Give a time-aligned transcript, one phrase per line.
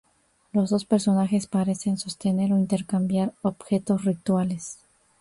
[0.51, 4.79] Los dos personajes parecen sostener o intercambiar objetos rituales.